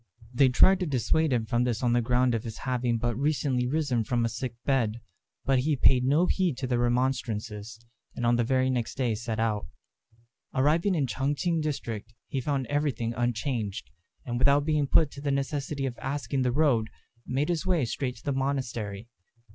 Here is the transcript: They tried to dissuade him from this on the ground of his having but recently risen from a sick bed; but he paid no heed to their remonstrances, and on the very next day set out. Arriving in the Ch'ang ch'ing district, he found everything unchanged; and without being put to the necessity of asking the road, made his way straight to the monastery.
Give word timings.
They 0.33 0.49
tried 0.49 0.79
to 0.79 0.87
dissuade 0.87 1.31
him 1.31 1.45
from 1.45 1.63
this 1.63 1.83
on 1.83 1.93
the 1.93 2.01
ground 2.01 2.33
of 2.33 2.43
his 2.43 2.57
having 2.57 2.97
but 2.97 3.15
recently 3.15 3.67
risen 3.67 4.03
from 4.03 4.25
a 4.25 4.29
sick 4.29 4.55
bed; 4.65 4.99
but 5.45 5.59
he 5.59 5.75
paid 5.75 6.05
no 6.05 6.25
heed 6.25 6.57
to 6.57 6.65
their 6.65 6.79
remonstrances, 6.79 7.79
and 8.15 8.25
on 8.25 8.35
the 8.35 8.43
very 8.43 8.71
next 8.71 8.95
day 8.97 9.13
set 9.13 9.39
out. 9.39 9.67
Arriving 10.55 10.95
in 10.95 11.03
the 11.05 11.11
Ch'ang 11.11 11.35
ch'ing 11.35 11.61
district, 11.61 12.15
he 12.27 12.41
found 12.41 12.65
everything 12.65 13.13
unchanged; 13.13 13.91
and 14.25 14.39
without 14.39 14.65
being 14.65 14.87
put 14.87 15.11
to 15.11 15.21
the 15.21 15.29
necessity 15.29 15.85
of 15.85 15.99
asking 15.99 16.41
the 16.41 16.51
road, 16.51 16.89
made 17.27 17.49
his 17.49 17.67
way 17.67 17.85
straight 17.85 18.15
to 18.15 18.23
the 18.23 18.33
monastery. 18.33 19.07